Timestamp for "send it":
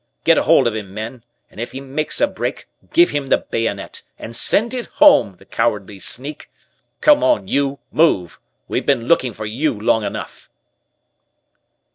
4.35-4.87